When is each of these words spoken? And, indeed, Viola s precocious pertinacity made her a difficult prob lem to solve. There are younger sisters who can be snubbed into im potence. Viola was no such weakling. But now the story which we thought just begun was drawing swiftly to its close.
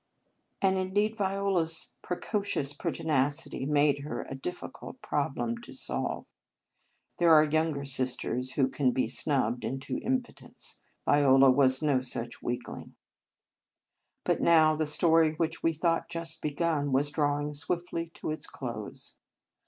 And, 0.63 0.77
indeed, 0.77 1.15
Viola 1.15 1.61
s 1.61 1.93
precocious 2.01 2.73
pertinacity 2.73 3.67
made 3.67 3.99
her 3.99 4.23
a 4.27 4.33
difficult 4.33 4.99
prob 5.03 5.37
lem 5.37 5.57
to 5.59 5.73
solve. 5.73 6.25
There 7.19 7.31
are 7.31 7.43
younger 7.43 7.85
sisters 7.85 8.53
who 8.53 8.67
can 8.67 8.93
be 8.93 9.07
snubbed 9.07 9.63
into 9.63 9.97
im 9.99 10.23
potence. 10.23 10.81
Viola 11.05 11.51
was 11.51 11.83
no 11.83 12.01
such 12.01 12.41
weakling. 12.41 12.95
But 14.23 14.41
now 14.41 14.75
the 14.75 14.87
story 14.87 15.33
which 15.35 15.61
we 15.61 15.71
thought 15.71 16.09
just 16.09 16.41
begun 16.41 16.91
was 16.91 17.11
drawing 17.11 17.53
swiftly 17.53 18.07
to 18.15 18.31
its 18.31 18.47
close. 18.47 19.17